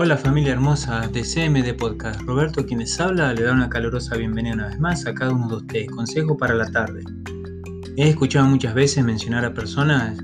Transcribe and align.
Hola 0.00 0.16
familia 0.16 0.52
hermosa 0.52 1.08
de 1.08 1.22
CMD 1.22 1.76
Podcast. 1.76 2.20
Roberto 2.20 2.64
quienes 2.64 3.00
habla 3.00 3.34
le 3.34 3.42
da 3.42 3.52
una 3.52 3.68
calurosa 3.68 4.16
bienvenida 4.16 4.54
una 4.54 4.68
vez 4.68 4.78
más 4.78 5.04
a 5.06 5.12
cada 5.12 5.32
uno 5.32 5.48
de 5.48 5.56
ustedes. 5.56 5.90
Consejo 5.90 6.36
para 6.36 6.54
la 6.54 6.70
tarde. 6.70 7.02
He 7.96 8.10
escuchado 8.10 8.46
muchas 8.46 8.74
veces 8.74 9.04
mencionar 9.04 9.44
a 9.44 9.52
personas 9.52 10.16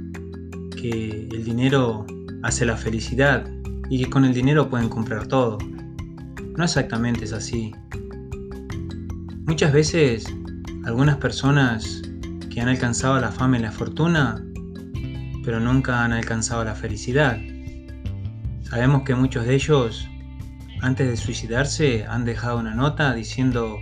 que 0.81 1.29
el 1.29 1.43
dinero 1.43 2.07
hace 2.45 2.65
la 2.65 2.77
felicidad 2.77 3.51
y 3.91 4.05
que 4.05 4.09
con 4.09 4.25
el 4.25 4.33
dinero 4.33 4.71
pueden 4.71 4.89
comprar 4.89 5.27
todo. 5.27 5.59
No 6.57 6.63
exactamente 6.63 7.25
es 7.25 7.33
así. 7.33 7.73
Muchas 9.45 9.73
veces 9.73 10.25
algunas 10.85 11.17
personas 11.17 12.01
que 12.49 12.61
han 12.61 12.69
alcanzado 12.69 13.19
la 13.19 13.33
fama 13.33 13.59
y 13.59 13.63
la 13.63 13.73
fortuna, 13.73 14.41
pero 15.45 15.59
nunca 15.59 16.05
han 16.05 16.13
alcanzado 16.13 16.63
la 16.65 16.77
felicidad. 16.77 17.41
Sabemos 18.65 19.03
que 19.03 19.15
muchos 19.15 19.47
de 19.47 19.55
ellos, 19.55 20.09
antes 20.81 21.09
de 21.09 21.17
suicidarse, 21.17 22.07
han 22.09 22.25
dejado 22.25 22.59
una 22.59 22.75
nota 22.75 23.15
diciendo 23.15 23.79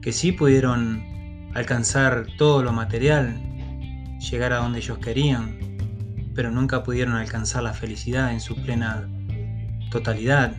que 0.00 0.12
sí 0.12 0.32
pudieron 0.32 1.50
alcanzar 1.54 2.26
todo 2.38 2.62
lo 2.62 2.72
material, 2.72 3.38
llegar 4.18 4.52
a 4.52 4.58
donde 4.58 4.78
ellos 4.78 4.98
querían, 4.98 5.58
pero 6.34 6.50
nunca 6.50 6.82
pudieron 6.84 7.14
alcanzar 7.14 7.64
la 7.64 7.74
felicidad 7.74 8.32
en 8.32 8.40
su 8.40 8.54
plena 8.56 9.08
totalidad. 9.90 10.54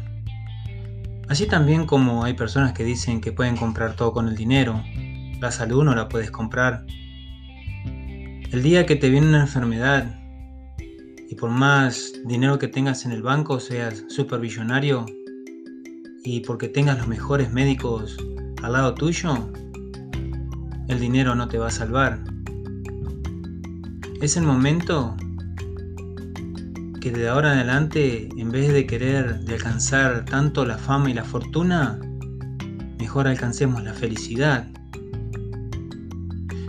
Así 1.29 1.47
también 1.47 1.85
como 1.85 2.25
hay 2.25 2.33
personas 2.33 2.73
que 2.73 2.83
dicen 2.83 3.21
que 3.21 3.31
pueden 3.31 3.55
comprar 3.55 3.95
todo 3.95 4.11
con 4.11 4.27
el 4.27 4.35
dinero, 4.35 4.83
la 5.39 5.51
salud 5.51 5.85
no 5.85 5.95
la 5.95 6.09
puedes 6.09 6.29
comprar. 6.29 6.85
El 7.85 8.61
día 8.61 8.85
que 8.85 8.97
te 8.97 9.09
viene 9.09 9.27
una 9.27 9.41
enfermedad 9.41 10.20
y 11.31 11.35
por 11.35 11.49
más 11.49 12.11
dinero 12.25 12.59
que 12.59 12.67
tengas 12.67 13.05
en 13.05 13.13
el 13.13 13.23
banco, 13.23 13.61
seas 13.61 14.03
supervisionario 14.09 15.05
y 16.25 16.41
porque 16.41 16.67
tengas 16.67 16.97
los 16.97 17.07
mejores 17.07 17.53
médicos 17.53 18.17
al 18.61 18.73
lado 18.73 18.93
tuyo, 18.93 19.49
el 20.89 20.99
dinero 20.99 21.33
no 21.33 21.47
te 21.47 21.57
va 21.57 21.67
a 21.67 21.71
salvar. 21.71 22.21
Es 24.21 24.35
el 24.35 24.43
momento 24.43 25.15
que 26.99 27.11
de 27.11 27.29
ahora 27.29 27.53
en 27.53 27.59
adelante, 27.59 28.27
en 28.35 28.51
vez 28.51 28.73
de 28.73 28.85
querer 28.85 29.39
de 29.39 29.53
alcanzar 29.53 30.25
tanto 30.25 30.65
la 30.65 30.77
fama 30.77 31.11
y 31.11 31.13
la 31.13 31.23
fortuna, 31.23 31.97
mejor 32.99 33.29
alcancemos 33.29 33.81
la 33.85 33.93
felicidad. 33.93 34.67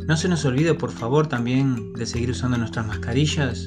No 0.06 0.16
se 0.16 0.28
nos 0.28 0.44
olvide 0.44 0.74
por 0.74 0.92
favor 0.92 1.26
también 1.26 1.92
de 1.94 2.06
seguir 2.06 2.30
usando 2.30 2.58
nuestras 2.58 2.86
mascarillas, 2.86 3.66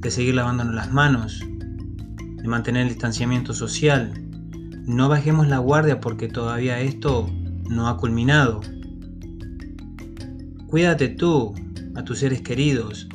de 0.00 0.10
seguir 0.10 0.34
lavándonos 0.34 0.74
las 0.74 0.92
manos, 0.92 1.40
de 1.40 2.48
mantener 2.48 2.82
el 2.82 2.88
distanciamiento 2.88 3.52
social. 3.52 4.12
No 4.86 5.08
bajemos 5.08 5.48
la 5.48 5.58
guardia 5.58 6.00
porque 6.00 6.28
todavía 6.28 6.80
esto 6.80 7.28
no 7.68 7.88
ha 7.88 7.96
culminado. 7.96 8.60
Cuídate 10.68 11.08
tú, 11.08 11.54
a 11.94 12.04
tus 12.04 12.20
seres 12.20 12.42
queridos. 12.42 13.08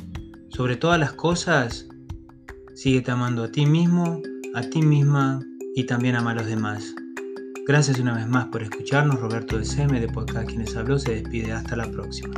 Sobre 0.48 0.76
todas 0.76 1.00
las 1.00 1.12
cosas, 1.12 1.88
síguete 2.74 3.10
amando 3.10 3.44
a 3.44 3.50
ti 3.50 3.66
mismo, 3.66 4.20
a 4.54 4.62
ti 4.62 4.82
misma 4.82 5.40
y 5.74 5.84
también 5.84 6.16
ama 6.16 6.32
a 6.32 6.34
los 6.34 6.46
demás. 6.46 6.94
Gracias 7.66 7.98
una 7.98 8.14
vez 8.14 8.28
más 8.28 8.46
por 8.46 8.62
escucharnos. 8.62 9.18
Roberto 9.18 9.58
de 9.58 9.64
CM 9.64 9.98
de 9.98 10.08
Podcast 10.08 10.46
Quienes 10.46 10.76
Habló 10.76 10.98
se 10.98 11.22
despide. 11.22 11.52
Hasta 11.52 11.76
la 11.76 11.90
próxima. 11.90 12.34